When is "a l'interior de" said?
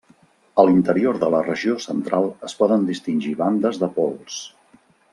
0.61-1.29